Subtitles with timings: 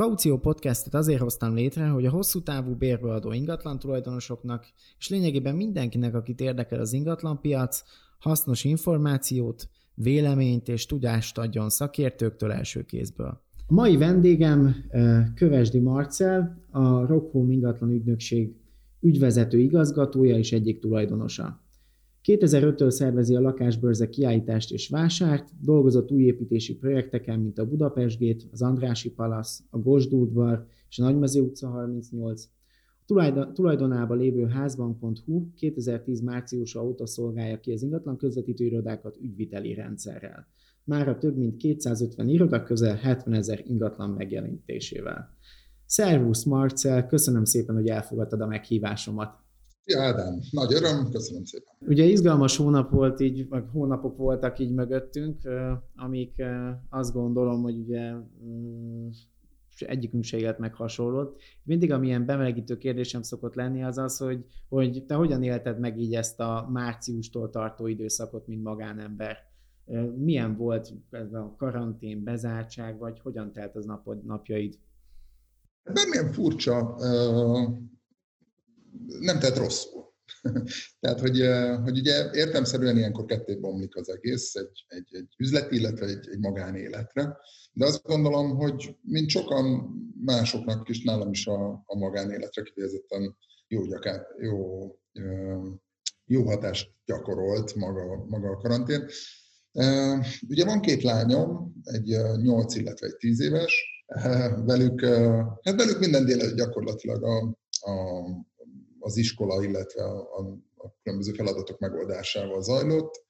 [0.00, 4.66] Kaució Podcastet azért hoztam létre, hogy a hosszú távú bérbeadó ingatlan tulajdonosoknak,
[4.98, 7.82] és lényegében mindenkinek, akit érdekel az ingatlanpiac,
[8.18, 13.40] hasznos információt, véleményt és tudást adjon szakértőktől első kézből.
[13.66, 18.54] A mai vendégem eh, Kövesdi Marcel, a Rockhome ingatlan ügynökség
[19.00, 21.60] ügyvezető igazgatója és egyik tulajdonosa.
[22.24, 29.10] 2005-től szervezi a lakásbörze kiállítást és vásárt, dolgozott újépítési projekteken, mint a Budapestgét, az Andrási
[29.10, 32.44] Palasz, a Gosdúdvar és a Nagymező utca 38.
[33.06, 40.46] A tulajdonában lévő házbank.hu 2010 márciusa óta szolgálja ki az ingatlan közvetítő irodákat ügyviteli rendszerrel.
[40.84, 45.34] Mára több mint 250 iroda közel 70 ezer ingatlan megjelenítésével.
[45.86, 49.38] Szervusz Marcel, köszönöm szépen, hogy elfogadtad a meghívásomat.
[49.84, 51.74] Ja, Ádám, nagy öröm, köszönöm szépen.
[51.86, 55.40] Ugye izgalmas hónap volt így, vagy hónapok voltak így mögöttünk,
[55.96, 56.42] amik
[56.88, 58.12] azt gondolom, hogy ugye
[58.44, 59.08] mm,
[59.78, 61.40] egyikünk se élt meg hasonlót.
[61.62, 66.14] Mindig, amilyen bemelegítő kérdésem szokott lenni, az az, hogy, hogy te hogyan élted meg így
[66.14, 69.36] ezt a márciustól tartó időszakot, mint magánember?
[70.16, 74.78] Milyen volt ez a karantén, bezártság, vagy hogyan telt az napod, napjaid?
[75.92, 76.96] Bármilyen furcsa,
[79.20, 80.08] nem tett rosszul.
[81.00, 81.40] Tehát, hogy,
[81.82, 86.38] hogy ugye értemszerűen ilyenkor ketté bomlik az egész, egy, egy, egy üzleti, illetve egy, egy
[86.38, 87.36] magánéletre.
[87.72, 93.36] De azt gondolom, hogy mint sokan másoknak is, nálam is a, a magánéletre kifejezetten
[93.68, 94.88] jó, gyakát, jó,
[96.24, 99.06] jó hatást gyakorolt maga, maga a karantén.
[100.48, 104.04] Ugye van két lányom, egy 8, illetve egy 10 éves,
[104.64, 105.04] velük,
[105.62, 108.24] hát velük minden délelőtt gyakorlatilag a, a,
[109.00, 110.38] az iskola, illetve a,
[110.76, 113.24] a, különböző feladatok megoldásával zajlott.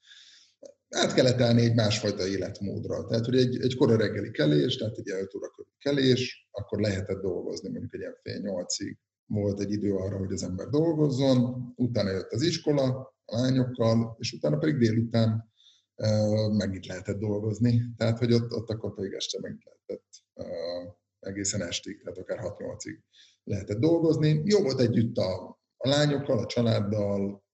[0.89, 3.07] Át kellett állni egy másfajta életmódra.
[3.07, 7.69] Tehát, hogy egy, egy kora reggeli kelés, tehát egy 5 óra kelés, akkor lehetett dolgozni
[7.71, 8.99] mondjuk egy ilyen fél nyolcig.
[9.27, 14.33] Volt egy idő arra, hogy az ember dolgozzon, utána jött az iskola a lányokkal, és
[14.33, 15.53] utána pedig délután
[16.53, 17.83] megint lehetett dolgozni.
[17.97, 20.09] Tehát, hogy ott, ott akkor pedig este megint lehetett
[21.21, 22.99] egészen estig, tehát akár 6-8-ig
[23.45, 24.43] lehetett dolgozni.
[24.45, 27.45] Jó volt együtt a, a lányokkal, a családdal,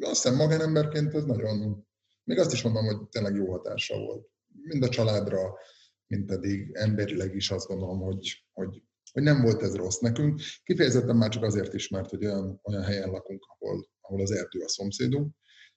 [0.00, 1.86] azt hiszem magánemberként ez nagyon,
[2.24, 4.28] még azt is mondom, hogy tényleg jó hatása volt.
[4.62, 5.58] Mind a családra,
[6.06, 10.40] mind pedig emberileg is azt gondolom, hogy, hogy, hogy nem volt ez rossz nekünk.
[10.62, 14.60] Kifejezetten már csak azért is, mert hogy olyan, olyan helyen lakunk, ahol, ahol az erdő
[14.60, 15.34] a szomszédunk,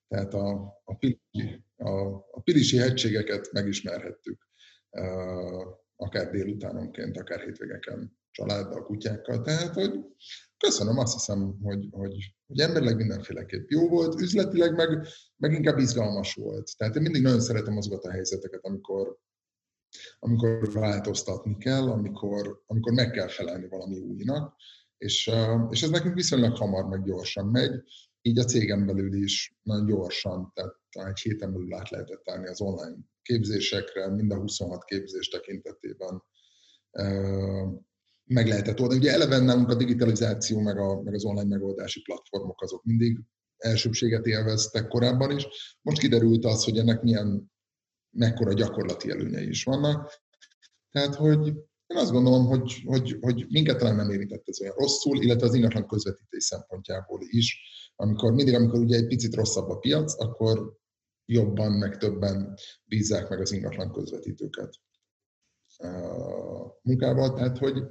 [0.07, 0.51] tehát a,
[0.83, 4.49] a, pilisi, a, a pilisi hegységeket megismerhettük
[5.95, 9.41] akár délutánonként, akár hétvégeken családdal, kutyákkal.
[9.41, 9.91] Tehát, hogy
[10.57, 16.33] köszönöm, azt hiszem, hogy, hogy, hogy emberileg mindenféleképp jó volt, üzletileg meg, meg inkább izgalmas
[16.33, 16.77] volt.
[16.77, 19.17] Tehát én mindig nagyon szeretem azokat a helyzeteket, amikor,
[20.19, 24.55] amikor változtatni kell, amikor, amikor meg kell felelni valami újnak,
[24.97, 25.31] és,
[25.69, 27.83] és ez nekünk viszonylag hamar, meg gyorsan megy,
[28.21, 30.75] így a cégem belül is nagyon gyorsan, tehát
[31.09, 36.23] egy héten belül át lehetett állni az online képzésekre, mind a 26 képzés tekintetében
[38.31, 38.99] meg lehetett oldani.
[38.99, 43.19] Ugye eleve nálunk a digitalizáció, meg, a, meg az online megoldási platformok azok mindig
[43.57, 45.47] elsőbséget élveztek korábban is.
[45.81, 47.51] Most kiderült az, hogy ennek milyen,
[48.09, 50.11] mekkora gyakorlati előnyei is vannak.
[50.91, 51.47] Tehát, hogy
[51.87, 55.53] én azt gondolom, hogy, hogy, hogy minket talán nem érintett ez olyan rosszul, illetve az
[55.53, 57.59] ingatlan közvetítés szempontjából is.
[57.95, 60.73] Amikor, mindig, amikor ugye egy picit rosszabb a piac, akkor
[61.25, 64.79] jobban, meg többen bízzák meg az ingatlan közvetítőket
[66.81, 67.33] munkával.
[67.33, 67.83] Tehát, hogy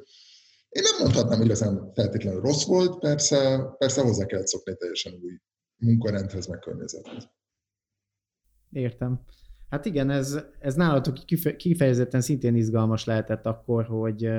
[0.70, 5.38] én nem mondhatnám, hogy igazán feltétlenül rossz volt, persze, persze hozzá kellett szokni teljesen új
[5.76, 7.28] munkarendhez, meg környezethez.
[8.72, 9.20] Értem.
[9.68, 11.14] Hát igen, ez, ez nálatok
[11.56, 14.30] kifejezetten szintén izgalmas lehetett akkor, hogy,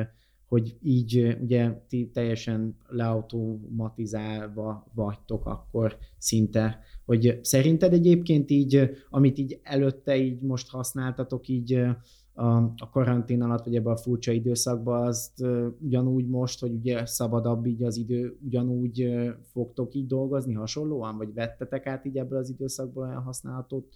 [0.46, 9.60] hogy így ugye ti teljesen leautomatizálva vagytok akkor szinte, hogy szerinted egyébként így, amit így
[9.64, 11.86] előtte így most használtatok így
[12.34, 15.46] a, a karantén alatt, vagy ebben a furcsa időszakban, azt
[15.80, 19.10] ugyanúgy most, hogy ugye szabadabb így az idő, ugyanúgy
[19.52, 23.88] fogtok így dolgozni hasonlóan, vagy vettetek át így ebből az időszakból olyan használható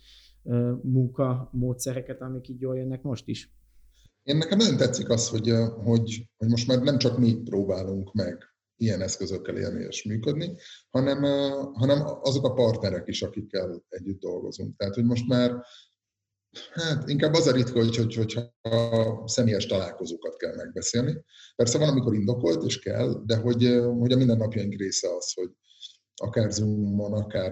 [0.82, 3.54] munka módszereket, amik így jól jönnek most is?
[4.24, 5.52] Én nekem nagyon tetszik az, hogy,
[5.84, 8.44] hogy, hogy most már nem csak mi próbálunk meg
[8.78, 10.56] ilyen eszközökkel élni és működni,
[10.90, 11.24] hanem,
[11.74, 14.78] hanem azok a partnerek is, akikkel együtt dolgozunk.
[14.78, 15.52] Tehát, hogy most már
[16.72, 18.54] Hát inkább az a ritka, hogy, hogy, hogyha
[19.26, 21.24] személyes találkozókat kell megbeszélni.
[21.56, 25.50] Persze van, amikor indokolt és kell, de hogy, hogy a mindennapjaink része az, hogy
[26.16, 27.52] akár Zoom-on, akár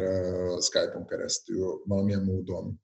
[0.61, 2.81] Skype-on keresztül, valamilyen módon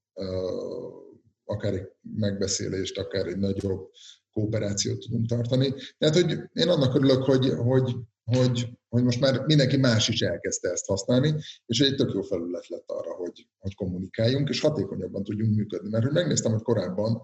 [1.46, 3.90] akár egy megbeszélést, akár egy nagyobb
[4.32, 5.74] kooperációt tudunk tartani.
[5.98, 7.96] Tehát, hogy én annak örülök, hogy, hogy,
[8.38, 11.36] hogy, hogy most már mindenki más is elkezdte ezt használni,
[11.66, 15.90] és egy tök jó felület lett arra, hogy, hogy kommunikáljunk, és hatékonyabban tudjunk működni.
[15.90, 17.22] Mert hogy megnéztem, hogy korábban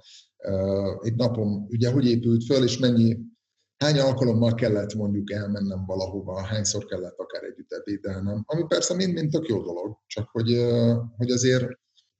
[1.01, 3.17] egy napom ugye hogy épült föl, és mennyi,
[3.77, 9.47] hány alkalommal kellett mondjuk elmennem valahova, hányszor kellett akár együtt ebédelnem, ami persze mind-mind tök
[9.47, 10.65] jó dolog, csak hogy,
[11.17, 11.67] hogy azért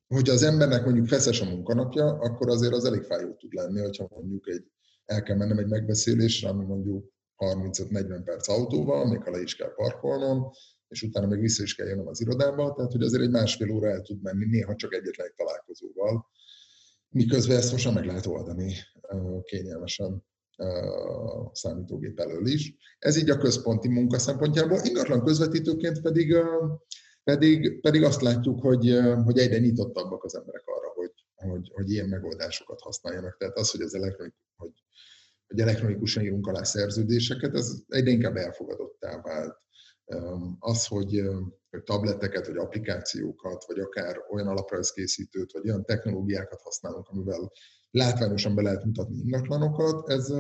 [0.07, 4.07] hogyha az embernek mondjuk feszes a munkanapja, akkor azért az elég fájó tud lenni, hogyha
[4.09, 4.71] mondjuk egy,
[5.05, 7.13] el kell mennem egy megbeszélésre, ami mondjuk
[7.53, 10.51] 35-40 perc autóval, még ha le is kell parkolnom,
[10.87, 13.89] és utána még vissza is kell jönnöm az irodába, tehát hogy azért egy másfél óra
[13.89, 16.25] el tud menni, néha csak egyetlen egy találkozóval,
[17.09, 18.73] miközben ezt most meg lehet oldani
[19.43, 20.23] kényelmesen
[21.51, 22.73] számítógép elől is.
[22.99, 26.35] Ez így a központi munka szempontjából, ingatlan közvetítőként pedig,
[27.23, 32.09] pedig, pedig azt látjuk, hogy, hogy egyre nyitottabbak az emberek arra, hogy, hogy, hogy ilyen
[32.09, 33.37] megoldásokat használjanak.
[33.37, 34.44] Tehát az, hogy az elektronikus,
[35.47, 39.63] hogy elektronikusan írunk alá szerződéseket, ez egyre inkább elfogadottá vált.
[40.59, 41.21] Az, hogy
[41.83, 47.51] tableteket, vagy applikációkat, vagy akár olyan alaprajzkészítőt, vagy olyan technológiákat használunk, amivel
[47.91, 50.33] látványosan be lehet mutatni ingatlanokat, ez,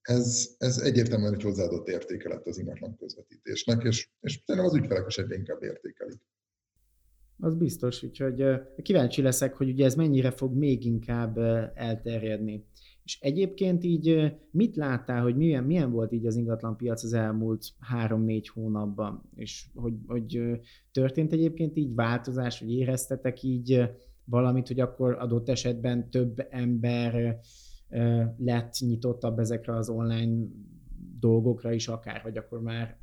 [0.00, 5.04] ez, ez egyértelműen egy hozzáadott értéke lett az ingatlan közvetítésnek, és, és szerintem az ügyfelek
[5.08, 6.20] is egyre inkább értékelik.
[7.38, 8.44] Az biztos, úgyhogy
[8.82, 11.38] kíváncsi leszek, hogy ugye ez mennyire fog még inkább
[11.74, 12.66] elterjedni.
[13.04, 17.66] És egyébként így mit láttál, hogy milyen, milyen volt így az ingatlan piac az elmúlt
[17.78, 20.42] három-négy hónapban, és hogy, hogy
[20.92, 23.90] történt egyébként így változás, hogy éreztetek így
[24.24, 27.38] valamit, hogy akkor adott esetben több ember
[28.36, 30.46] lett nyitottabb ezekre az online
[31.18, 32.98] dolgokra is akár, vagy akkor már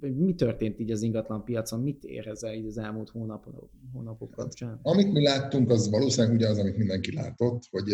[0.00, 4.80] mi történt így az ingatlan piacon, mit érezel így az elmúlt hónapok, hónapok kapcsán?
[4.82, 7.92] Amit mi láttunk, az valószínűleg ugye az, amit mindenki látott, hogy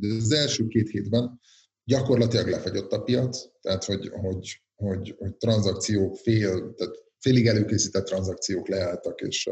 [0.00, 1.40] az első két hétben
[1.84, 8.68] gyakorlatilag lefagyott a piac, tehát hogy, hogy, hogy, hogy tranzakciók fél, tehát félig előkészített tranzakciók
[8.68, 9.50] leálltak, és,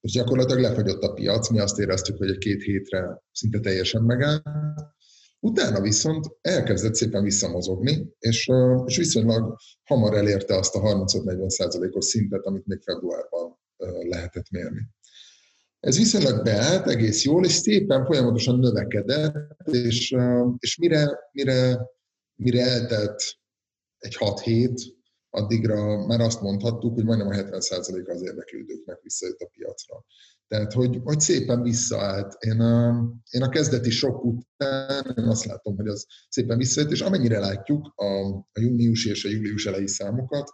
[0.00, 1.50] és gyakorlatilag lefagyott a piac.
[1.50, 4.42] Mi azt éreztük, hogy egy két hétre szinte teljesen megállt,
[5.40, 8.50] Utána viszont elkezdett szépen visszamozogni, és,
[8.86, 13.58] és viszonylag hamar elérte azt a 35-40 százalékos szintet, amit még februárban
[14.08, 14.88] lehetett mérni.
[15.80, 20.16] Ez viszonylag beállt egész jól, és szépen folyamatosan növekedett, és,
[20.58, 21.78] és mire, mire,
[22.34, 23.22] mire eltelt
[23.98, 24.80] egy 6 hét,
[25.30, 30.04] addigra már azt mondhattuk, hogy majdnem a 70%-a az érdeklődőknek visszajött a piacra.
[30.48, 32.34] Tehát, hogy, hogy szépen visszaállt.
[32.38, 37.00] Én a, én a kezdeti sok után én azt látom, hogy az szépen visszajött, és
[37.00, 40.50] amennyire látjuk a, a június és a július elejé számokat,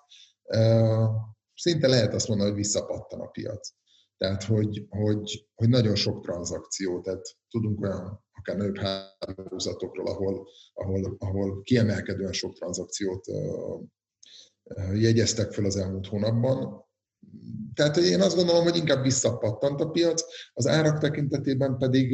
[1.54, 3.68] szinte lehet azt mondani, hogy visszapattan a piac.
[4.16, 11.16] Tehát, hogy, hogy, hogy nagyon sok tranzakció, tehát tudunk olyan akár nagyobb hálózatokról, ahol, ahol,
[11.18, 13.24] ahol kiemelkedően sok tranzakciót
[14.94, 16.83] jegyeztek fel az elmúlt hónapban,
[17.74, 22.10] tehát én azt gondolom, hogy inkább visszapattant a piac, az árak tekintetében pedig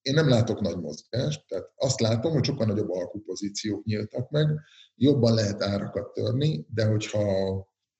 [0.00, 4.46] én nem látok nagy mozgást, tehát azt látom, hogy sokkal nagyobb alkupozíciók nyíltak meg,
[4.94, 7.24] jobban lehet árakat törni, de hogyha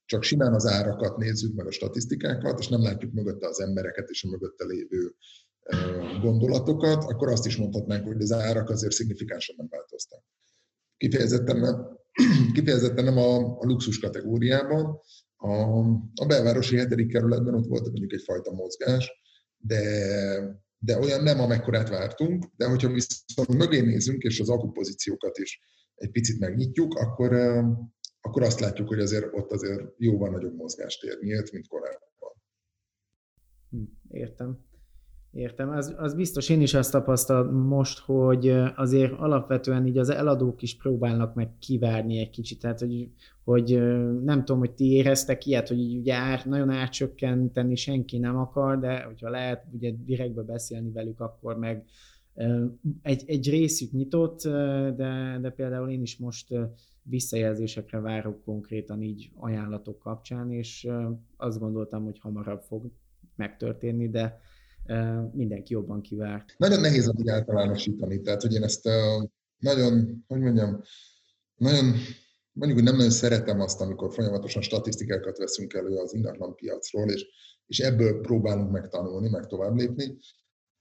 [0.05, 4.23] csak simán az árakat nézzük meg a statisztikákat, és nem látjuk mögötte az embereket és
[4.23, 5.15] a mögötte lévő
[6.21, 10.23] gondolatokat, akkor azt is mondhatnánk, hogy az árak azért szignifikánsan nem változtak.
[10.97, 11.87] Kifejezetten
[12.53, 14.99] kifejezetten nem a, a luxus kategóriában,
[15.37, 15.51] a,
[16.15, 19.11] a belvárosi hetedik kerületben ott volt mondjuk egyfajta mozgás,
[19.57, 19.81] de,
[20.77, 25.59] de olyan nem, amekkorát vártunk, de hogyha viszont mögé nézünk, és az akupozíciókat is
[25.95, 27.33] egy picit megnyitjuk, akkor,
[28.21, 32.33] akkor azt látjuk, hogy azért ott azért jóval nagyobb mozgástér nyílt, mint korábban.
[33.69, 34.65] Hm, értem.
[35.37, 40.61] Értem, az, az biztos, én is azt tapasztalom most, hogy azért alapvetően így az eladók
[40.61, 43.09] is próbálnak meg kivárni egy kicsit, tehát hogy,
[43.43, 43.81] hogy
[44.23, 48.79] nem tudom, hogy ti éreztek ilyet, hogy így ugye ár, nagyon átcsökkenteni senki nem akar,
[48.79, 51.85] de hogyha lehet ugye direktbe beszélni velük, akkor meg
[53.01, 54.41] egy, egy részük nyitott,
[54.95, 56.47] de, de például én is most
[57.01, 60.87] visszajelzésekre várok konkrétan így ajánlatok kapcsán, és
[61.37, 62.91] azt gondoltam, hogy hamarabb fog
[63.35, 64.39] megtörténni, de
[65.31, 66.53] mindenki jobban kivárt.
[66.57, 68.89] Nagyon nehéz addig általánosítani, tehát hogy én ezt
[69.57, 70.81] nagyon, hogy mondjam,
[71.55, 71.93] nagyon
[72.57, 77.25] mondjuk, hogy nem nagyon szeretem azt, amikor folyamatosan statisztikákat veszünk elő az ingatlan piacról, és,
[77.65, 80.17] és ebből próbálunk megtanulni, meg tovább lépni,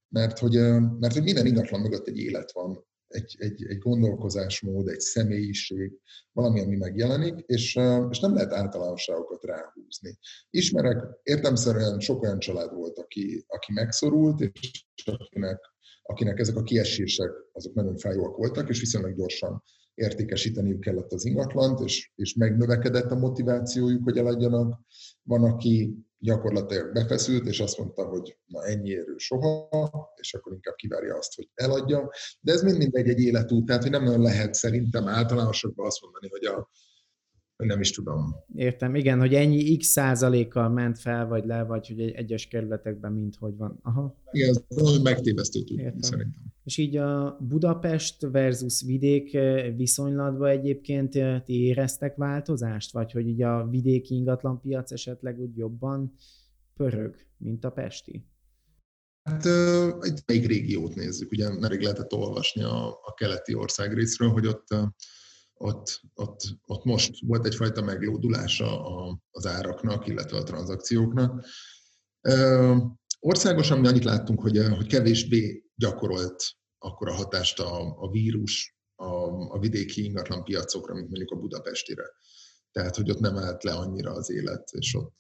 [0.09, 0.55] mert hogy,
[0.99, 5.93] mert hogy minden ingatlan mögött egy élet van, egy, egy, egy gondolkozásmód, egy személyiség,
[6.33, 7.79] valami, ami megjelenik, és,
[8.11, 10.19] és nem lehet általánosságokat ráhúzni.
[10.51, 15.61] Ismerek, értemszerűen sok olyan család volt, aki, aki megszorult, és akinek,
[16.03, 19.63] akinek ezek a kiesések azok nagyon fájóak voltak, és viszonylag gyorsan
[19.95, 24.81] értékesíteniük kellett az ingatlant, és, és megnövekedett a motivációjuk, hogy eladjanak.
[25.23, 29.69] Van, aki gyakorlatilag befeszült, és azt mondta, hogy na ennyi érő soha,
[30.21, 32.11] és akkor inkább kivárja azt, hogy eladja.
[32.41, 36.29] De ez mind mindegy egy életút, tehát hogy nem olyan lehet szerintem általánosabban azt mondani,
[36.29, 36.71] hogy a,
[37.57, 38.35] nem is tudom.
[38.55, 43.13] Értem, igen, hogy ennyi x százalékkal ment fel, vagy le, vagy hogy egy egyes kerületekben
[43.13, 43.79] mint hogy van.
[43.83, 44.17] Aha.
[44.31, 46.55] Igen, ez megtévesztő tudni, szerintem.
[46.65, 53.29] És így a Budapest versus vidék eh, viszonylatban egyébként eh, ti éreztek változást, vagy hogy
[53.29, 56.15] így a vidéki ingatlanpiac esetleg úgy jobban
[56.75, 58.25] pörög, mint a pesti?
[59.23, 59.47] Hát
[60.01, 64.67] egy melyik régiót nézzük, ugye nemrég lehetett olvasni a, a keleti országrészről, hogy ott
[65.59, 68.85] ott, ott, ott most volt egyfajta meglódulása
[69.31, 71.47] az áraknak, illetve a tranzakcióknak.
[73.21, 76.45] Országosan mi annyit láttunk, hogy, hogy kevésbé gyakorolt
[76.79, 79.07] akkor a hatást a, a vírus a,
[79.55, 82.05] a vidéki ingatlan piacokra, mint mondjuk a budapestire.
[82.73, 85.15] Tehát, hogy ott nem állt le annyira az élet, és ott,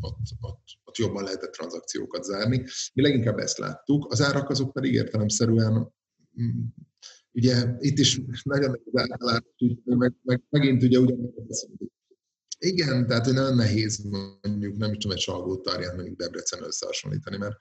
[0.00, 2.64] ott, ott, ott jobban lehetett tranzakciókat zárni.
[2.94, 4.12] Mi leginkább ezt láttuk.
[4.12, 5.94] Az árak azok pedig értelemszerűen
[6.42, 6.64] mm,
[7.38, 9.52] ugye itt is nagyon nehéz általában,
[9.84, 11.30] meg, meg, megint ugye ugyanúgy
[12.58, 14.04] igen, tehát hogy nagyon nehéz
[14.42, 17.56] mondjuk, nem is tudom, egy salgó tarján mondjuk Debrecen összehasonlítani, mert,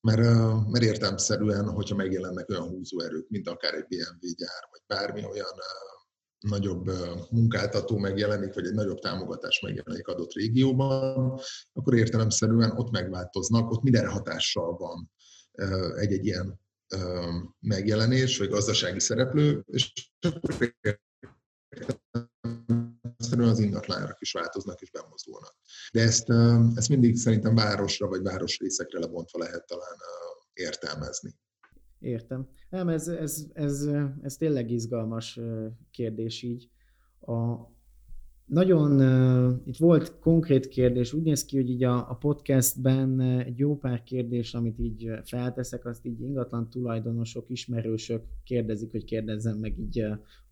[0.00, 0.20] mert,
[0.70, 5.54] mert értelmszerűen, hogyha megjelennek olyan húzóerők, mint akár egy BMW gyár, vagy bármi olyan
[6.38, 6.90] nagyobb
[7.30, 11.40] munkáltató megjelenik, vagy egy nagyobb támogatás megjelenik adott régióban,
[11.72, 15.10] akkor értelemszerűen ott megváltoznak, ott minden hatással van
[15.96, 16.60] egy-egy ilyen
[17.60, 20.54] megjelenés, vagy gazdasági szereplő, és akkor
[23.38, 25.56] az ingatlanárak is változnak és bemozdulnak.
[25.92, 26.30] De ezt,
[26.74, 29.96] ezt mindig szerintem városra vagy városrészekre lebontva lehet talán
[30.52, 31.34] értelmezni.
[31.98, 32.48] Értem.
[32.68, 33.88] Nem, ez, ez, ez,
[34.22, 35.40] ez tényleg izgalmas
[35.90, 36.70] kérdés így.
[37.20, 37.32] A,
[38.52, 43.58] nagyon, uh, itt volt konkrét kérdés, úgy néz ki, hogy így a, a podcastben egy
[43.58, 49.78] jó pár kérdés, amit így felteszek, azt így ingatlan tulajdonosok, ismerősök kérdezik, hogy kérdezzem meg
[49.78, 50.00] így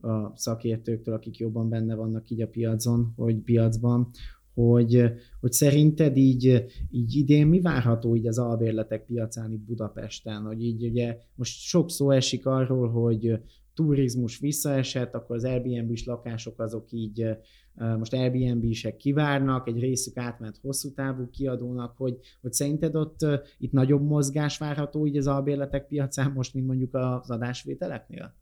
[0.00, 4.10] a szakértőktől, akik jobban benne vannak így a piacon, hogy piacban,
[4.54, 5.04] hogy,
[5.40, 10.84] hogy szerinted így, így idén mi várható így az albérletek piacán itt Budapesten, hogy így
[10.84, 13.40] ugye most sok szó esik arról, hogy
[13.74, 17.26] turizmus visszaesett, akkor az Airbnb-s lakások azok így
[17.74, 23.26] most Airbnb-sek kivárnak, egy részük átment hosszú távú kiadónak, hogy, hogy szerinted ott
[23.58, 28.34] itt nagyobb mozgás várható így az albérletek piacán most, mint mondjuk az adásvételeknél?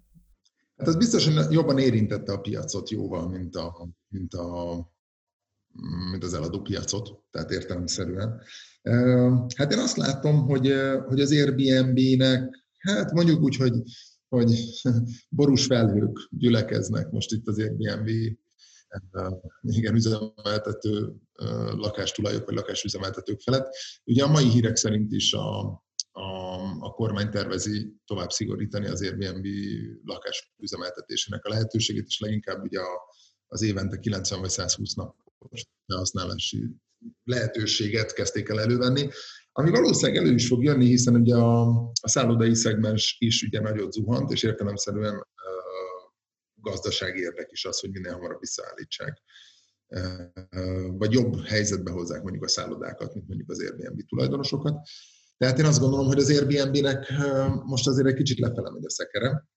[0.77, 4.91] Hát ez biztos, hogy jobban érintette a piacot jóval, mint, a, mint, a,
[6.11, 8.41] mint az eladó piacot, tehát értelemszerűen.
[9.57, 10.73] Hát én azt látom, hogy,
[11.07, 13.83] hogy az Airbnb-nek, hát mondjuk úgy, hogy,
[14.29, 14.53] hogy
[15.37, 18.09] borús felhők gyülekeznek most itt az Airbnb
[19.61, 21.12] igen, üzemeltető
[21.76, 23.75] lakástulajok vagy lakásüzemeltetők felett.
[24.04, 25.61] Ugye a mai hírek szerint is a,
[26.11, 29.47] a, a kormány tervezi tovább szigorítani az Airbnb
[30.04, 33.14] lakásüzemeltetésének a lehetőségét, és leginkább ugye a,
[33.47, 36.71] az évente 90 vagy 120 napos felhasználási
[37.25, 39.09] lehetőséget kezdték el elővenni,
[39.52, 41.68] ami valószínűleg elő is fog jönni, hiszen ugye a,
[42.02, 45.26] a szállodai szegmens is ugye nagyot zuhant, és értelemszerűen
[46.61, 49.23] gazdasági érdek is az, hogy minél hamarabb visszaállítsák
[50.97, 54.88] vagy jobb helyzetbe hozzák mondjuk a szállodákat, mint mondjuk az Airbnb tulajdonosokat.
[55.37, 57.12] Tehát én azt gondolom, hogy az Airbnb-nek
[57.65, 59.49] most azért egy kicsit lefele megy a szekere.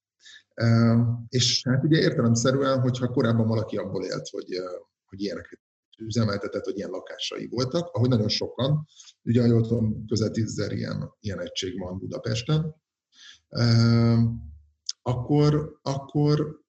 [1.27, 4.47] És hát ugye értelemszerűen, hogyha korábban valaki abból élt, hogy,
[5.05, 5.59] hogy ilyeneket
[5.97, 8.85] üzemeltetett, hogy ilyen lakásai voltak, ahogy nagyon sokan,
[9.23, 12.75] ugye jól tudom, közel tízzer ilyen, ilyen egység van Budapesten,
[15.01, 16.60] akkor, akkor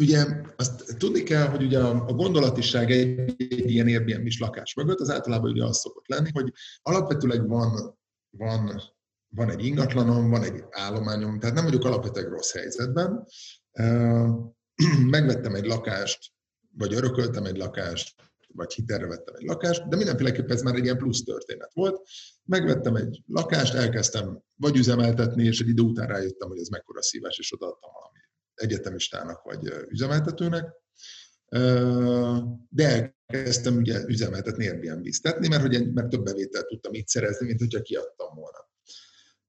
[0.00, 0.26] ugye
[0.56, 5.10] azt tudni kell, hogy ugye a gondolatiság egy, egy ilyen airbnb is lakás mögött, az
[5.10, 6.52] általában ugye az szokott lenni, hogy
[6.82, 7.98] alapvetőleg van,
[8.30, 8.82] van,
[9.28, 13.26] van egy ingatlanom, van egy állományom, tehát nem vagyok alapvetően rossz helyzetben.
[15.16, 16.32] Megvettem egy lakást,
[16.76, 18.14] vagy örököltem egy lakást,
[18.54, 22.08] vagy hitelre vettem egy lakást, de mindenféleképpen ez már egy ilyen plusz történet volt.
[22.44, 27.38] Megvettem egy lakást, elkezdtem vagy üzemeltetni, és egy idő után rájöttem, hogy ez mekkora szívás,
[27.38, 28.19] és odaadtam valami
[28.60, 30.64] egyetemistának vagy üzemeltetőnek,
[32.68, 37.82] de elkezdtem ugye üzemeltetni Airbnb-ztetni, mert, hogy, mert több bevételt tudtam itt szerezni, mint hogyha
[37.82, 38.68] kiadtam volna.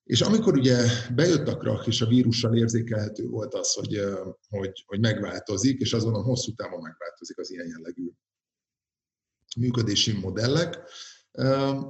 [0.03, 4.03] És amikor ugye bejött a krach, és a vírussal érzékelhető volt az, hogy,
[4.50, 8.12] hogy, hogy megváltozik, és azon hosszú távon megváltozik az ilyen jellegű
[9.58, 10.80] működési modellek,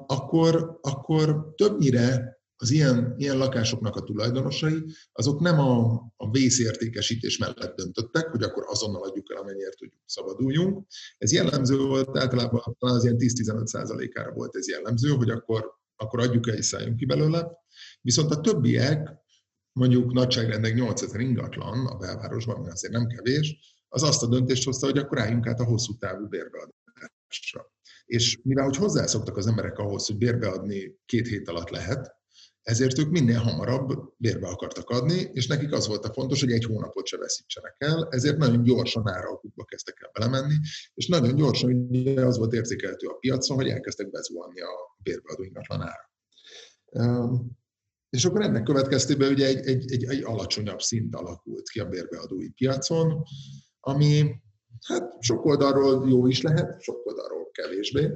[0.08, 7.76] akkor, akkor többnyire az ilyen, ilyen lakásoknak a tulajdonosai, azok nem a, a vészértékesítés mellett
[7.76, 10.88] döntöttek, hogy akkor azonnal adjuk el, amennyiért tudjuk, szabaduljunk.
[11.18, 16.48] Ez jellemző volt, általában az ilyen 10-15 százalékára volt ez jellemző, hogy akkor, akkor adjuk
[16.48, 17.52] el és szálljunk ki belőle.
[18.02, 19.10] Viszont a többiek,
[19.72, 24.86] mondjuk nagyságrendek 8000 ingatlan a belvárosban, ami azért nem kevés, az azt a döntést hozta,
[24.86, 27.72] hogy akkor álljunk át a hosszú távú bérbeadásra.
[28.06, 32.20] És mivel hogy hozzászoktak az emberek ahhoz, hogy bérbeadni két hét alatt lehet,
[32.64, 36.66] ezért ők minél hamarabb bérbe akartak adni, és nekik az volt a fontos, hogy egy
[36.66, 40.56] hónapot se veszítsenek el, ezért nagyon gyorsan áralkukba kezdtek el belemenni,
[40.94, 46.10] és nagyon gyorsan az volt érzékelhető a piacon, hogy elkezdtek bezuhanni a bérbeadó ingatlan ára.
[48.10, 52.50] És akkor ennek következtében ugye egy, egy, egy, egy alacsonyabb szint alakult ki a bérbeadói
[52.50, 53.24] piacon,
[53.80, 54.32] ami
[54.88, 58.10] hát sok oldalról jó is lehet, sok oldalról kevésbé,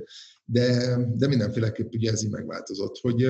[0.46, 3.28] de, de mindenféleképp ugye ez így megváltozott, hogy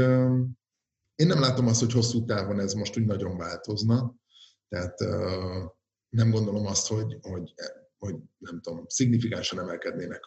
[1.16, 4.16] én nem látom azt, hogy hosszú távon ez most úgy nagyon változna,
[4.68, 5.00] tehát
[6.10, 7.54] nem gondolom azt, hogy, hogy,
[7.98, 10.22] hogy nem tudom, szignifikánsan emelkednének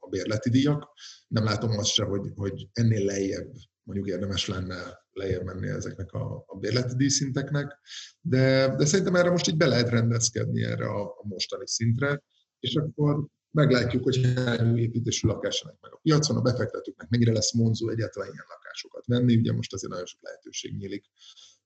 [0.00, 0.88] a, bérleti díjak.
[1.26, 3.52] Nem látom azt se, hogy, hogy ennél lejjebb
[3.88, 7.78] mondjuk érdemes lenne lejjebb menni ezeknek a, a bérleti díjszinteknek,
[8.20, 12.22] de, de szerintem erre most így be lehet rendezkedni erre a, a mostani szintre,
[12.60, 13.26] és akkor
[13.58, 18.44] meglátjuk, hogy hány építésű lakás meg a piacon, a befektetőknek mennyire lesz monzó egyáltalán ilyen
[18.48, 19.36] lakásokat venni.
[19.36, 21.04] Ugye most azért nagyon sok lehetőség nyílik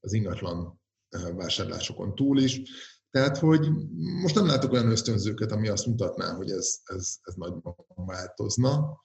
[0.00, 0.80] az ingatlan
[1.34, 2.60] vásárlásokon túl is.
[3.10, 3.68] Tehát, hogy
[4.22, 9.00] most nem látok olyan ösztönzőket, ami azt mutatná, hogy ez, ez, ez nagyban változna.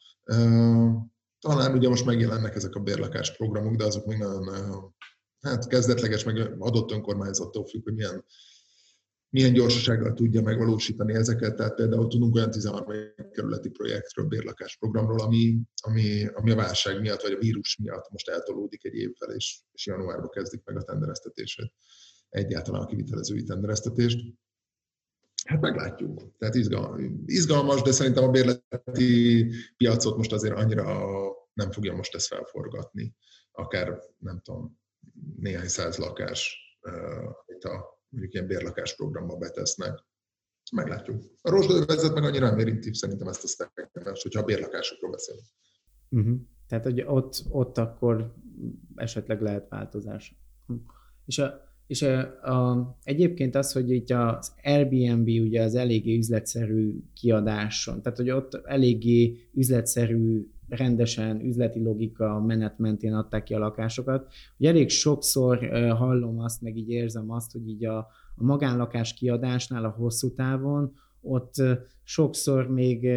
[1.40, 4.96] Talán ugye most megjelennek ezek a bérlakás programok, de azok még nagyon
[5.40, 8.26] hát kezdetleges, meg adott önkormányzattól függ, hogy milyen
[9.38, 11.56] milyen gyorsasággal tudja megvalósítani ezeket.
[11.56, 12.94] Tehát például tudunk olyan 13
[13.32, 18.86] kerületi projektről, bérlakásprogramról, ami, ami, ami a válság miatt, vagy a vírus miatt most eltolódik
[18.86, 21.74] egy évvel, és, és januárban kezdik meg a tendereztetését,
[22.30, 24.20] egyáltalán a kivitelezői tendereztetést.
[25.46, 26.38] Hát meglátjuk.
[26.38, 26.56] Tehát
[27.26, 31.08] izgalmas, de szerintem a bérleti piacot most azért annyira
[31.54, 33.16] nem fogja most ezt felforgatni.
[33.52, 34.80] Akár, nem tudom,
[35.40, 36.58] néhány száz lakás,
[37.46, 40.06] amit a mondjuk ilyen bérlakás programba betesznek.
[40.72, 41.24] Meglátjuk.
[41.42, 45.46] A rozsdővezet meg annyira nem érinti szerintem ezt a szegmens, hogyha a bérlakásokról beszélünk.
[46.10, 46.38] Uh-huh.
[46.68, 48.34] Tehát, hogy ott, ott akkor
[48.96, 50.36] esetleg lehet változás.
[51.26, 57.00] És, a, és a, a, egyébként az, hogy itt az Airbnb ugye az eléggé üzletszerű
[57.14, 64.34] kiadáson, tehát hogy ott eléggé üzletszerű rendesen üzleti logika menet mentén adták ki a lakásokat.
[64.58, 67.98] Ugye elég sokszor hallom azt, meg így érzem azt, hogy így a,
[68.36, 71.54] a magánlakás kiadásnál a hosszú távon ott
[72.04, 73.10] sokszor még,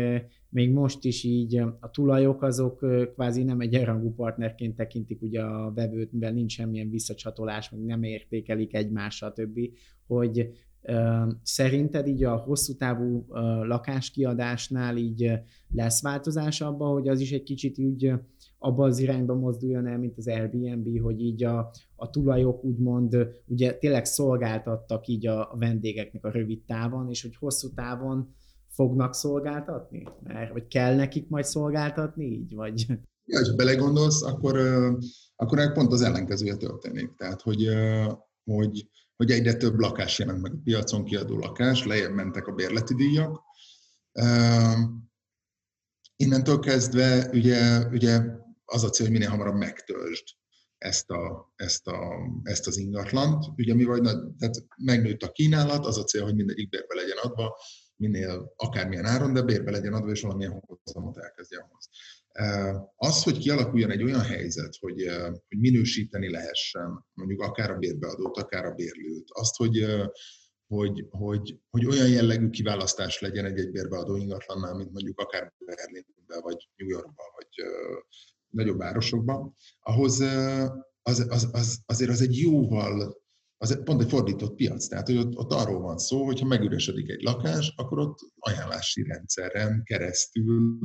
[0.49, 2.79] még most is így a tulajok azok
[3.15, 8.03] kvázi nem egy erangú partnerként tekintik ugye a vevőt, mivel nincs semmilyen visszacsatolás, meg nem
[8.03, 9.73] értékelik egymással, többi,
[10.07, 10.51] hogy
[11.43, 13.27] Szerinted így a hosszú távú
[13.63, 15.33] lakáskiadásnál így
[15.75, 18.13] lesz változás abba, hogy az is egy kicsit úgy
[18.59, 23.17] abba az irányba mozduljon el, mint az Airbnb, hogy így a, a tulajok úgymond
[23.47, 28.35] ugye tényleg szolgáltattak így a, a vendégeknek a rövid távon, és hogy hosszú távon
[28.69, 30.07] fognak szolgáltatni?
[30.23, 32.55] Mert, vagy kell nekik majd szolgáltatni így?
[32.55, 32.87] Vagy...
[33.25, 34.59] Ja, ha belegondolsz, akkor,
[35.37, 37.15] akkor pont az ellenkezője történik.
[37.17, 37.69] Tehát, hogy,
[38.55, 38.89] hogy
[39.21, 43.43] hogy egyre több lakás jelent meg a piacon, kiadó lakás, lejjebb mentek a bérleti díjak.
[46.17, 48.21] Innentől kezdve ugye, ugye
[48.65, 50.25] az a cél, hogy minél hamarabb megtöltsd
[50.79, 53.45] ezt, a, ezt, a, ezt az ingatlant.
[53.57, 54.03] Ugye mi vagy,
[54.39, 57.59] tehát megnőtt a kínálat, az a cél, hogy mindegyik bérbe legyen adva,
[57.97, 61.89] minél akármilyen áron, de bérbe legyen adva, és valamilyen hozamot elkezdjen hoz.
[62.97, 65.07] Az, hogy kialakuljon egy olyan helyzet, hogy,
[65.49, 69.87] hogy minősíteni lehessen mondjuk akár a bérbeadót, akár a bérlőt, azt, hogy,
[70.67, 76.69] hogy, hogy, hogy olyan jellegű kiválasztás legyen egy-egy bérbeadó ingatlannál, mint mondjuk akár Berlinben, vagy
[76.77, 77.67] New Yorkban, vagy
[78.49, 80.21] nagyobb városokban, ahhoz
[81.03, 83.20] az, az, az, azért az egy jóval
[83.63, 84.87] az pont egy fordított piac.
[84.87, 89.83] Tehát, hogy ott, ott arról van szó, hogy megüresedik egy lakás, akkor ott ajánlási rendszeren
[89.85, 90.79] keresztül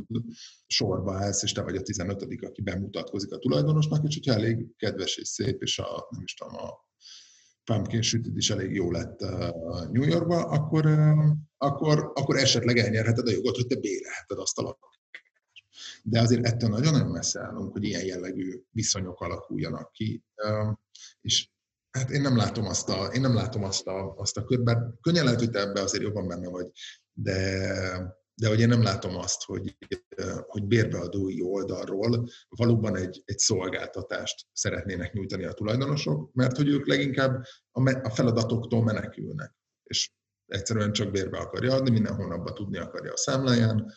[0.66, 5.16] sorba állsz, és te vagy a 15 aki bemutatkozik a tulajdonosnak, és hogyha elég kedves
[5.16, 6.70] és szép, és a, nem is tudom, a
[7.64, 9.20] pumpkin sütid is elég jó lett
[9.90, 10.86] New Yorkba, akkor,
[11.56, 15.00] akkor, akkor esetleg elnyerheted a jogot, hogy te bérelheted azt a lakást.
[16.02, 20.24] De azért ettől nagyon-nagyon messze állunk, hogy ilyen jellegű viszonyok alakuljanak ki.
[21.20, 21.48] És
[21.96, 24.78] hát én nem látom azt a, én nem látom azt a, azt a kört, bár
[25.00, 26.70] könnyen lehet, hogy te ebbe azért jobban benne vagy,
[27.12, 27.58] de,
[28.34, 29.76] de hogy én nem látom azt, hogy,
[30.46, 37.44] hogy bérbeadói oldalról valóban egy, egy szolgáltatást szeretnének nyújtani a tulajdonosok, mert hogy ők leginkább
[37.70, 40.12] a, a feladatoktól menekülnek, és
[40.46, 43.92] egyszerűen csak bérbe akarja adni, minden hónapban tudni akarja a számláján,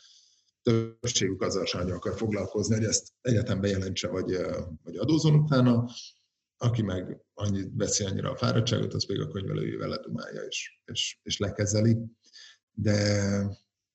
[0.62, 4.38] többségük azzal sem akar foglalkozni, hogy ezt egyetem bejelentse, vagy,
[4.84, 5.90] vagy adózon utána,
[6.62, 11.38] aki meg annyit veszi annyira a fáradtságot, az még a könyvelőjével ledumálja és, és, és
[11.38, 11.98] lekezeli.
[12.72, 12.98] De,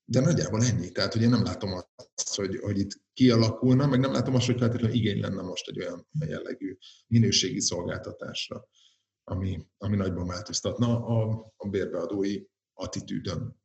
[0.04, 0.90] de nagyjából ennyi.
[0.90, 4.58] Tehát, hogy én nem látom azt, hogy, hogy itt kialakulna, meg nem látom azt, hogy
[4.58, 8.68] feltétlenül igény lenne most egy olyan jellegű minőségi szolgáltatásra,
[9.24, 13.62] ami, ami nagyban változtatna a, a bérbeadói attitűdön.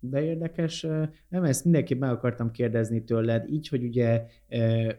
[0.00, 0.86] De érdekes,
[1.28, 4.26] nem ezt mindenképp meg akartam kérdezni tőled, így, hogy ugye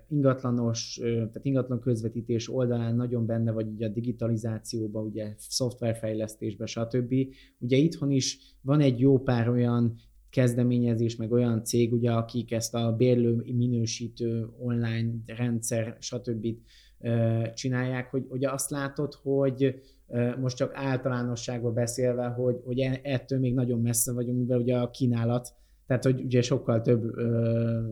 [0.08, 7.14] ingatlanos, tehát ingatlan közvetítés oldalán nagyon benne vagy ugye a digitalizációba, ugye szoftverfejlesztésbe, stb.
[7.60, 9.96] Ugye itthon is van egy jó pár olyan
[10.30, 16.48] kezdeményezés, meg olyan cég, ugye, akik ezt a bérlő minősítő online rendszer, stb.
[17.54, 19.82] csinálják, hogy ugye azt látod, hogy
[20.40, 24.90] most csak általánosságban beszélve, hogy, hogy e, ettől még nagyon messze vagyunk, mivel ugye a
[24.90, 25.54] kínálat,
[25.88, 27.12] tehát hogy ugye sokkal több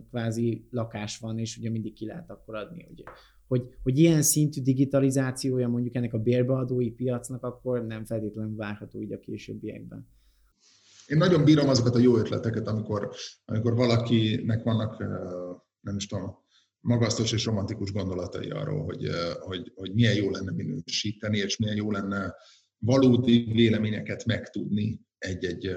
[0.10, 3.04] kvázi lakás van, és ugye mindig ki lehet akkor adni, ugye.
[3.48, 9.14] Hogy, hogy ilyen szintű digitalizációja mondjuk ennek a bérbeadói piacnak, akkor nem feltétlenül várható így
[9.14, 10.08] a későbbiekben.
[11.08, 13.10] Én nagyon bírom azokat a jó ötleteket, amikor,
[13.46, 14.98] amikor valakinek vannak,
[15.82, 16.38] nem is tudom,
[16.82, 21.92] magasztos és romantikus gondolatai arról, hogy, hogy, hogy milyen jó lenne minősíteni, és milyen jó
[21.92, 22.36] lenne
[22.78, 25.72] valódi véleményeket megtudni egy-egy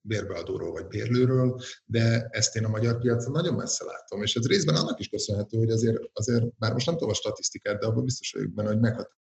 [0.00, 4.74] bérbeadóról vagy bérlőről, de ezt én a magyar piacon nagyon messze látom, és ez részben
[4.74, 8.32] annak is köszönhető, hogy azért, azért bár most nem tudom a statisztikát, de abban biztos
[8.32, 9.21] vagyok benne, hogy meghatározó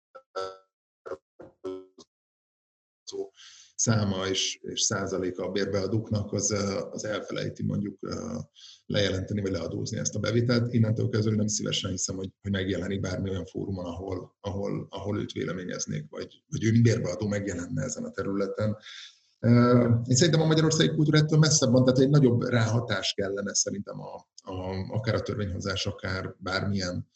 [3.81, 6.51] száma és, és százaléka a bérbeadóknak, az,
[6.91, 7.99] az elfelejti mondjuk
[8.85, 10.73] lejelenteni vagy leadózni ezt a bevételt.
[10.73, 15.31] Innentől kezdve nem szívesen hiszem, hogy, hogy megjelenik bármi olyan fórumon, ahol, ahol, ahol őt
[15.31, 18.77] véleményeznék, vagy, vagy ő bérbeadó megjelenne ezen a területen.
[20.07, 24.15] Én szerintem a magyarországi kultúra ettől messzebb van, tehát egy nagyobb ráhatás kellene szerintem a,
[24.51, 27.09] a, akár a törvényhozás, akár bármilyen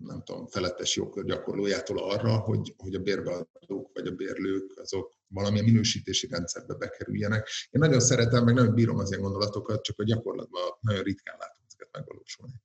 [0.00, 5.64] nem tudom, felettes jogkör gyakorlójától arra, hogy, hogy a bérbeadók vagy a bérlők azok valamilyen
[5.64, 7.48] minősítési rendszerbe bekerüljenek.
[7.70, 11.64] Én nagyon szeretem, meg nagyon bírom az ilyen gondolatokat, csak a gyakorlatban nagyon ritkán látom
[11.66, 12.62] ezeket megvalósulni.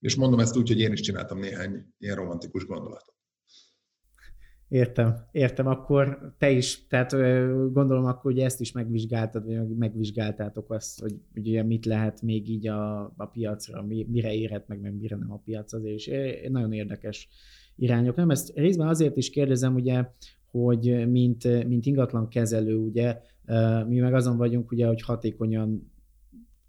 [0.00, 3.15] És mondom ezt úgy, hogy én is csináltam néhány ilyen romantikus gondolatot.
[4.68, 7.10] Értem, értem, akkor te is, tehát
[7.72, 12.66] gondolom akkor, hogy ezt is megvizsgáltad, vagy megvizsgáltátok azt, hogy ugye mit lehet még így
[12.66, 16.10] a, a piacra, mire érhet meg, meg mire nem a piac azért, és
[16.48, 17.28] nagyon érdekes
[17.76, 18.16] irányok.
[18.16, 20.04] Nem, ezt részben azért is kérdezem, ugye,
[20.50, 23.20] hogy mint, mint ingatlan kezelő, ugye,
[23.86, 25.92] mi meg azon vagyunk, ugye, hogy hatékonyan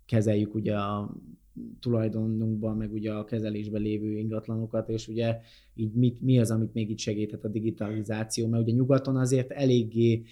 [0.05, 1.15] kezeljük ugye a
[1.79, 5.39] tulajdonunkban, meg ugye a kezelésben lévő ingatlanokat, és ugye
[5.75, 10.23] így mit, mi az, amit még itt segíthet a digitalizáció, mert ugye nyugaton azért eléggé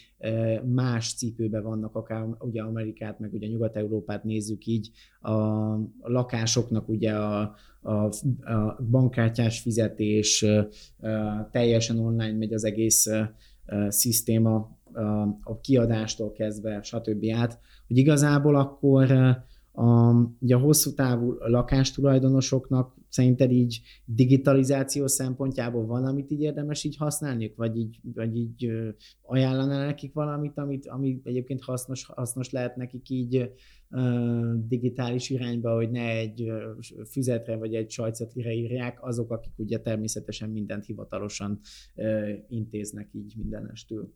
[0.65, 5.31] más cipőben vannak, akár ugye Amerikát, meg ugye Nyugat-Európát nézzük így, a,
[6.01, 13.07] lakásoknak ugye a, a, a bankkártyás fizetés, a, teljesen online megy az egész
[13.87, 17.25] szisztéma, a, a kiadástól kezdve, stb.
[17.33, 19.07] át, hogy igazából akkor
[19.75, 26.97] a, ugye a hosszú távú lakástulajdonosoknak szerinted így digitalizáció szempontjából van, amit így érdemes így
[26.97, 28.71] használniuk, vagy így, vagy így
[29.21, 33.51] ajánlaná nekik valamit, amit, ami egyébként hasznos, hasznos lehet nekik így
[34.67, 36.51] digitális irányba, hogy ne egy
[37.09, 41.59] füzetre vagy egy sajtcetre írják, azok, akik ugye természetesen mindent hivatalosan
[42.47, 44.13] intéznek így mindenestül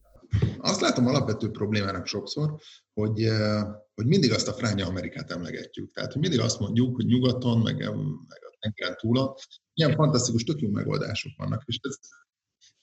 [0.58, 2.60] azt látom alapvető problémának sokszor,
[2.94, 3.64] hogy, eh,
[3.96, 5.92] hogy mindig azt a fránya Amerikát emlegetjük.
[5.92, 7.78] Tehát, hogy mindig azt mondjuk, hogy nyugaton, meg,
[8.28, 9.34] meg a tengeren túlon,
[9.74, 11.64] milyen fantasztikus, tök jó megoldások vannak.
[11.66, 11.96] És ez,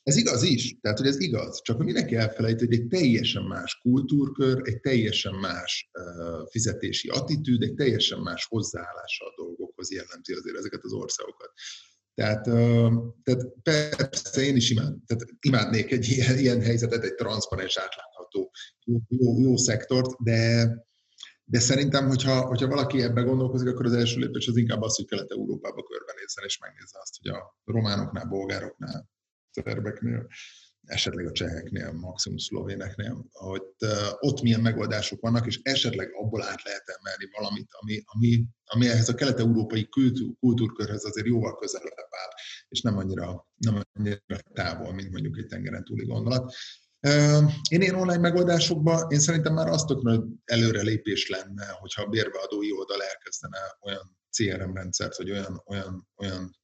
[0.03, 1.63] ez igaz is, tehát, hogy ez igaz.
[1.63, 7.63] Csak hogy mindenki elfelejt, hogy egy teljesen más kultúrkör, egy teljesen más uh, fizetési attitűd,
[7.63, 11.53] egy teljesen más hozzáállása a dolgokhoz jellemzi azért ezeket az országokat.
[12.17, 12.45] Tehát,
[13.23, 18.51] tehát persze én is imád, tehát imádnék egy ilyen, ilyen helyzetet, egy transzparens, átlátható,
[18.85, 20.71] jó, jó, jó szektort, de,
[21.45, 25.07] de szerintem, hogyha, hogyha valaki ebbe gondolkozik, akkor az első lépés az inkább az, hogy
[25.07, 29.11] Kelet-Európába körbenézzen, és megnézze azt, hogy a románoknál, bolgároknál,
[29.51, 30.27] szerbeknél,
[30.87, 33.63] esetleg a cseheknél, maximum szlovéneknél, hogy
[34.19, 39.09] ott milyen megoldások vannak, és esetleg abból át lehet emelni valamit, ami, ami, ami ehhez
[39.09, 42.31] a kelet-európai kultúr, kultúrkörhez azért jóval közelebb áll,
[42.69, 44.21] és nem annyira, nem annyira
[44.53, 46.55] távol, mint mondjuk egy tengeren túli gondolat.
[47.71, 52.73] Én ilyen online megoldásokban, én szerintem már azt tök nagy előrelépés lenne, hogyha a bérbeadói
[52.73, 56.57] oldal elkezdene olyan CRM rendszert, vagy olyan, olyan, olyan,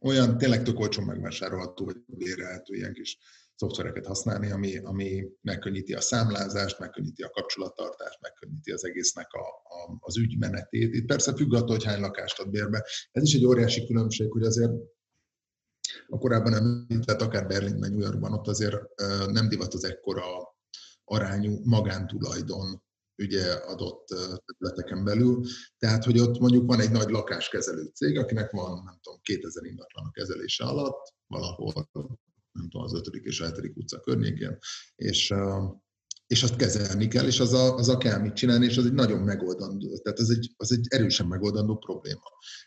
[0.00, 3.18] olyan tényleg tök olcsón megvásárolható, vagy bérelhető ilyen kis
[3.58, 9.96] szoftvereket használni, ami, ami megkönnyíti a számlázást, megkönnyíti a kapcsolattartást, megkönnyíti az egésznek a, a,
[9.98, 10.94] az ügymenetét.
[10.94, 12.86] Itt persze függ attól, hogy hány lakást ad bérbe.
[13.10, 14.72] Ez is egy óriási különbség, hogy azért
[16.06, 18.76] a korábban említett, akár Berlinben, New Yorkban, ott azért
[19.26, 20.24] nem divat az ekkora
[21.04, 22.82] arányú magántulajdon
[23.16, 24.06] ugye adott
[24.44, 25.44] területeken belül.
[25.78, 30.04] Tehát, hogy ott mondjuk van egy nagy lakáskezelő cég, akinek van, nem tudom, 2000 ingatlan
[30.06, 31.88] a kezelése alatt, valahol,
[32.58, 33.06] nem tudom, az 5.
[33.06, 33.72] és 7.
[33.74, 34.58] utca környékén,
[34.96, 35.34] és
[36.28, 38.92] és azt kezelni kell, és az a, az a kell mit csinálni, és az egy
[38.92, 42.22] nagyon megoldandó, tehát az egy, az egy erősen megoldandó probléma.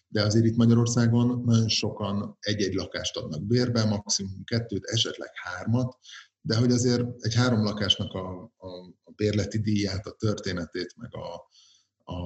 [0.08, 5.98] De azért itt Magyarországon nagyon sokan egy-egy lakást adnak bérbe, maximum kettőt, esetleg hármat,
[6.42, 8.68] de hogy azért egy három lakásnak a, a,
[9.04, 11.34] a bérleti díját, a történetét, meg a,
[12.14, 12.18] a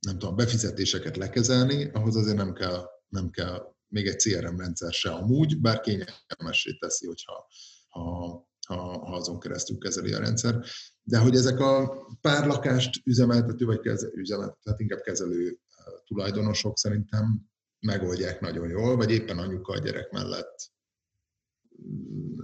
[0.00, 5.10] nem tudom, befizetéseket lekezelni, ahhoz azért nem kell, nem kell még egy CRM rendszer se
[5.10, 7.46] amúgy, bár kényelmessé teszi, hogyha
[7.88, 10.64] ha ha, ha azon keresztül kezeli a rendszer.
[11.02, 16.78] De hogy ezek a pár lakást üzemeltető, vagy kezelő, üzemeltető, hát inkább kezelő eh, tulajdonosok
[16.78, 17.50] szerintem
[17.80, 20.70] megoldják nagyon jól, vagy éppen anyuka a gyerek mellett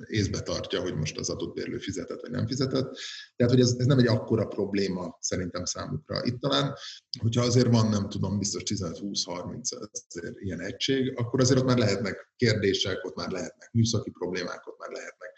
[0.07, 2.97] észbe tartja, hogy most az adott bérlő fizetett, vagy nem fizetett.
[3.37, 6.25] Tehát, hogy ez, ez nem egy akkora probléma szerintem számukra.
[6.25, 6.75] Itt talán,
[7.21, 13.05] hogyha azért van, nem tudom, biztos 15-20-30 ilyen egység, akkor azért ott már lehetnek kérdések,
[13.05, 15.31] ott már lehetnek műszaki problémák, ott már lehetnek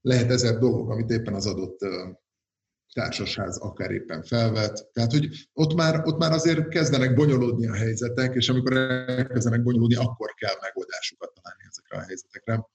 [0.00, 1.78] lehet ezer dolgok, amit éppen az adott
[2.92, 4.88] társasház akár éppen felvet.
[4.92, 9.94] Tehát, hogy ott már, ott már azért kezdenek bonyolódni a helyzetek, és amikor elkezdenek bonyolódni,
[9.94, 12.66] akkor kell megoldásokat találni ezekre a helyzetekre.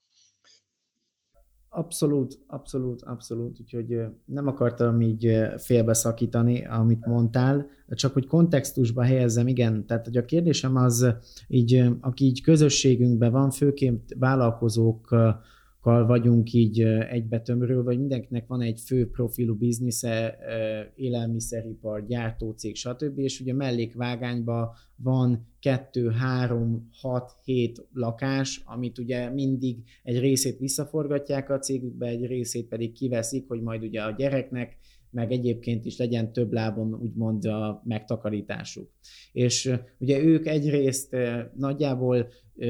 [1.75, 3.59] Abszolút, abszolút, abszolút.
[3.59, 9.85] Úgyhogy nem akartam így félbeszakítani, amit mondtál, csak hogy kontextusba helyezzem, igen.
[9.85, 11.15] Tehát, hogy a kérdésem az
[11.47, 15.15] így, aki így közösségünkben van, főként vállalkozók,
[15.83, 20.37] vagyunk így egybetömről, vagy mindenkinek van egy fő profilú biznisze,
[20.95, 23.19] élelmiszeripar, gyártócég, stb.
[23.19, 31.49] És ugye mellékvágányban van kettő, három, hat, hét lakás, amit ugye mindig egy részét visszaforgatják
[31.49, 34.77] a cégükbe, egy részét pedig kiveszik, hogy majd ugye a gyereknek
[35.13, 38.89] meg egyébként is legyen több lábon úgymond a megtakarításuk.
[39.31, 41.15] És ugye ők egyrészt
[41.55, 42.27] nagyjából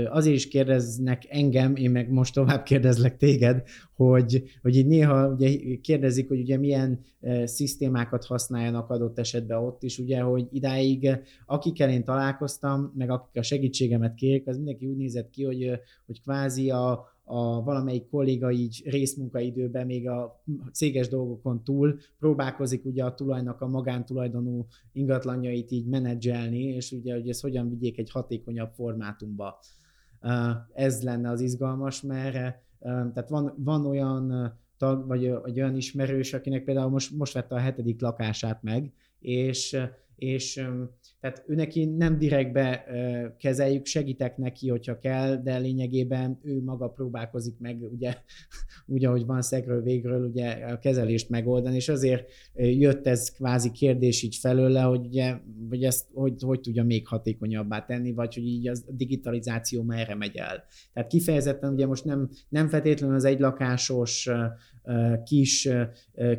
[0.09, 3.63] azért is kérdeznek engem, én meg most tovább kérdezlek téged,
[3.95, 6.99] hogy, hogy így néha ugye kérdezik, hogy ugye milyen
[7.43, 11.09] szisztémákat használjanak adott esetben ott is, ugye, hogy idáig
[11.45, 16.21] akikkel én találkoztam, meg akik a segítségemet kérik, az mindenki úgy nézett ki, hogy, hogy
[16.21, 23.13] kvázi a, a valamelyik kolléga így részmunkaidőben még a céges dolgokon túl próbálkozik ugye a
[23.13, 29.59] tulajnak a magántulajdonú ingatlanjait így menedzselni, és ugye, hogy ezt hogyan vigyék egy hatékonyabb formátumba.
[30.73, 36.63] Ez lenne az izgalmas, mert tehát van, van olyan tag, vagy, vagy olyan ismerős, akinek
[36.63, 39.77] például most, most vette a hetedik lakását meg, és
[40.23, 40.61] és
[41.19, 42.85] tehát ő neki nem direktbe
[43.37, 48.15] kezeljük, segítek neki, hogyha kell, de lényegében ő maga próbálkozik meg, ugye,
[48.93, 54.23] úgy, ahogy van szegről végről, ugye a kezelést megoldani, és azért jött ez kvázi kérdés
[54.23, 55.35] így felőle, hogy ugye,
[55.69, 60.35] hogy ezt hogy, hogy tudja még hatékonyabbá tenni, vagy hogy így a digitalizáció merre megy
[60.35, 60.63] el.
[60.93, 64.29] Tehát kifejezetten ugye most nem, nem feltétlenül az egylakásos
[65.23, 65.69] kis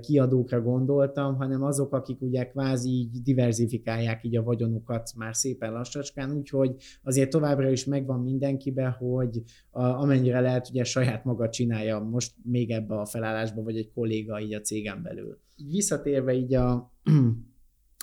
[0.00, 6.32] kiadókra gondoltam, hanem azok, akik ugye kvázi így diverzifikálják így a vagyonukat már szépen lassacskán,
[6.36, 12.70] úgyhogy azért továbbra is megvan mindenkibe, hogy amennyire lehet, ugye saját maga csinálja most még
[12.70, 15.38] ebbe a felállásba, vagy egy kolléga így a cégen belül.
[15.70, 16.92] Visszatérve így a,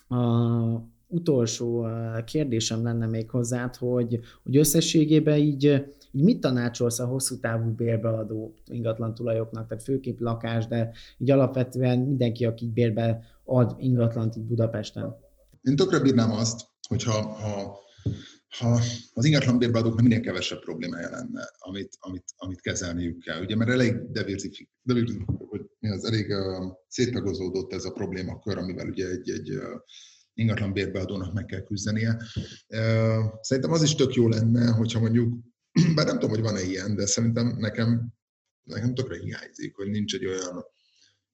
[0.16, 1.88] a utolsó
[2.26, 8.54] kérdésem lenne még hozzád, hogy, hogy összességében így, így mit tanácsolsz a hosszú távú bérbeadó
[8.66, 15.16] ingatlan tulajoknak, tehát főképp lakás, de így alapvetően mindenki, aki bérbe ad ingatlant így Budapesten?
[15.62, 17.80] Én tökre bírnám azt, hogyha ha,
[18.58, 18.80] ha
[19.14, 23.42] az ingatlan bérbeadóknak minél kevesebb problémája lenne, amit, amit, amit kezelniük kell.
[23.42, 24.70] Ugye, mert elég diversifik,
[25.50, 29.64] hogy mi az elég uh, széttagozódott ez a problémakör, amivel ugye egy, egy uh,
[30.34, 32.22] ingatlan bérbeadónak meg kell küzdenie.
[33.42, 35.34] Szerintem az is tök jó lenne, hogyha mondjuk,
[35.96, 38.14] bár nem tudom, hogy van-e ilyen, de szerintem nekem
[38.64, 40.66] nekem tökre hiányzik, hogy nincs egy olyan,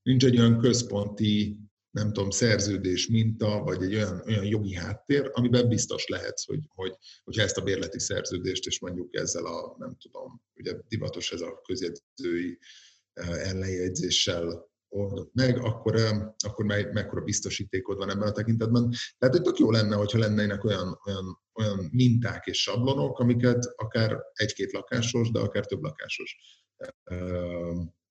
[0.02, 1.60] nincs egy olyan központi
[1.92, 6.96] nem tudom, szerződés minta, vagy egy olyan, olyan jogi háttér, amiben biztos lehetsz, hogy, hogy,
[7.24, 11.62] hogyha ezt a bérleti szerződést, és mondjuk ezzel a, nem tudom, ugye divatos ez a
[11.62, 12.60] közjegyzői
[13.14, 14.70] eh, ellenjegyzéssel
[15.32, 15.96] meg, akkor,
[16.46, 18.92] akkor meg, mekkora biztosítékod van ebben a tekintetben.
[19.18, 24.18] Tehát, hogy tök jó lenne, hogyha lennének olyan, olyan, olyan minták és sablonok, amiket akár
[24.34, 26.38] egy-két lakásos, de akár több lakásos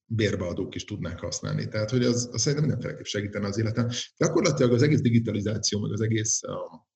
[0.04, 1.68] bérbeadók is tudnák használni.
[1.68, 3.92] Tehát, hogy az, az szerintem mindenféleképp segítene az életen.
[4.16, 6.86] Gyakorlatilag az egész digitalizáció, meg az egész um,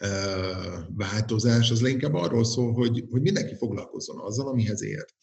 [0.00, 5.14] uh, változás, az inkább arról szól, hogy, hogy mindenki foglalkozzon azzal, amihez ért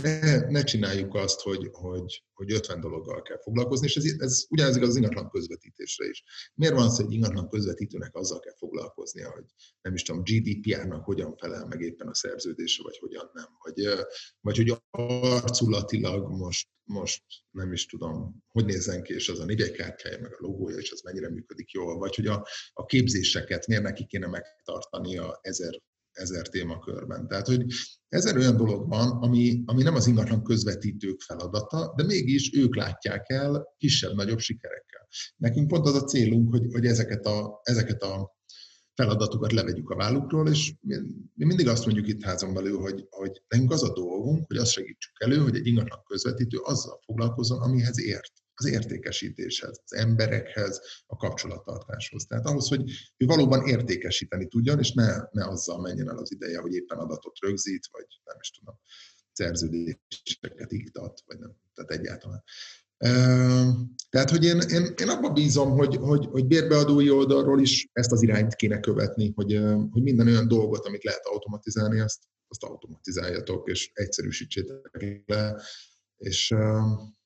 [0.00, 4.76] ne, ne csináljuk azt, hogy, hogy, hogy 50 dologgal kell foglalkozni, és ez, ez ugyanez
[4.76, 6.22] az ingatlan közvetítésre is.
[6.54, 9.44] Miért van az, hogy ingatlan közvetítőnek azzal kell foglalkoznia, hogy
[9.80, 14.06] nem is tudom, GDPR-nak hogyan felel meg éppen a szerződése, vagy hogyan nem, vagy,
[14.40, 20.20] vagy hogy arculatilag most, most nem is tudom, hogy nézzen ki, és az a névjegykártyája,
[20.20, 24.06] meg a logója, és az mennyire működik jól, vagy hogy a, a képzéseket miért neki
[24.06, 25.80] kéne megtartani a ezer
[26.12, 27.28] ezer témakörben.
[27.28, 27.64] Tehát, hogy
[28.08, 33.30] ezer olyan dolog van, ami, ami nem az ingatlan közvetítők feladata, de mégis ők látják
[33.30, 35.08] el kisebb-nagyobb sikerekkel.
[35.36, 38.36] Nekünk pont az a célunk, hogy, hogy ezeket, a, ezeket a
[38.94, 40.96] feladatokat levegyük a vállukról, és mi,
[41.34, 44.70] mi mindig azt mondjuk itt házon belül, hogy, hogy nekünk az a dolgunk, hogy azt
[44.70, 51.16] segítsük elő, hogy egy ingatlan közvetítő azzal foglalkozzon, amihez ért az értékesítéshez, az emberekhez, a
[51.16, 52.24] kapcsolattartáshoz.
[52.24, 56.58] Tehát ahhoz, hogy ő valóban értékesíteni tudjon, és ne, ne azzal menjen el az ideje,
[56.58, 58.78] hogy éppen adatot rögzít, vagy nem is tudom,
[59.32, 62.44] szerződéseket iktat, vagy nem, tehát egyáltalán.
[64.10, 68.22] Tehát, hogy én, én, én abban bízom, hogy, hogy, hogy bérbeadói oldalról is ezt az
[68.22, 69.60] irányt kéne követni, hogy,
[69.90, 75.62] hogy minden olyan dolgot, amit lehet automatizálni, azt, azt automatizáljatok, és egyszerűsítsétek le,
[76.16, 76.54] és,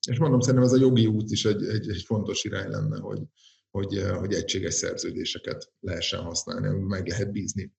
[0.06, 3.22] és mondom, szerintem ez a jogi út is egy, egy, egy fontos irány lenne, hogy,
[3.70, 7.72] hogy, hogy egységes szerződéseket lehessen használni, meg lehet bízni.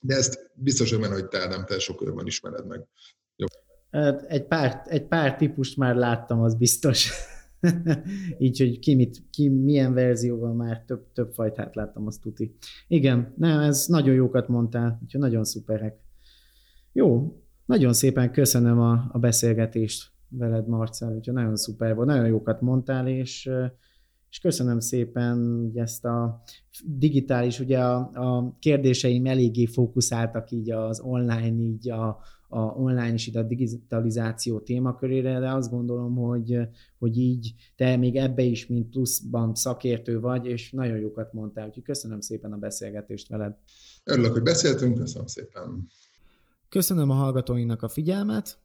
[0.00, 2.86] De ezt biztos, hogy hogy te nem te sok örben ismered meg.
[3.36, 3.46] Jó.
[3.90, 7.10] Hát egy pár, egy pár típust már láttam, az biztos.
[8.38, 12.56] Így, hogy ki, mit, ki milyen verzióval már több, több fajtát láttam, azt tuti.
[12.88, 15.98] Igen, nem, ez nagyon jókat mondtál, úgyhogy nagyon szuperek.
[16.92, 22.60] Jó, nagyon szépen köszönöm a, a beszélgetést veled, Marcel, úgyhogy nagyon szuper volt, nagyon jókat
[22.60, 23.50] mondtál, és,
[24.30, 26.42] és köszönöm szépen hogy ezt a
[26.84, 33.34] digitális, ugye a, a kérdéseim eléggé fókuszáltak így az online, így a, a online és
[33.34, 36.58] a digitalizáció témakörére, de azt gondolom, hogy,
[36.98, 41.82] hogy így te még ebbe is, mint pluszban szakértő vagy, és nagyon jókat mondtál, úgyhogy
[41.82, 43.56] köszönöm szépen a beszélgetést veled.
[44.04, 45.86] Örülök, hogy beszéltünk, köszönöm szépen.
[46.68, 48.58] Köszönöm a hallgatóinak a figyelmet,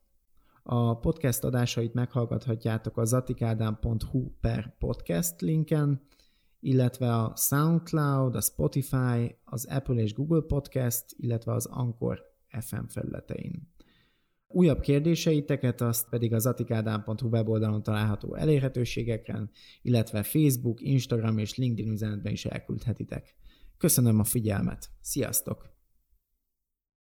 [0.67, 6.01] a podcast adásait meghallgathatjátok a zatikádám.hu per podcast linken,
[6.59, 12.21] illetve a SoundCloud, a Spotify, az Apple és Google Podcast, illetve az Anchor
[12.59, 13.73] FM felületein.
[14.47, 19.49] Újabb kérdéseiteket azt pedig az atikádám.hu weboldalon található elérhetőségeken,
[19.81, 23.35] illetve Facebook, Instagram és LinkedIn üzenetben is elküldhetitek.
[23.77, 24.89] Köszönöm a figyelmet.
[25.01, 25.74] Sziasztok!